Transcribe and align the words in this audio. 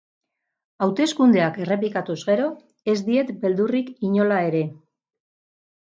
Hauteskundeak 0.85 1.59
errepikatuz 1.65 2.17
gero, 2.31 2.47
ez 2.95 2.97
diet 3.11 3.31
beldurrik 3.45 3.93
inola 4.11 4.43
ere. 4.51 4.67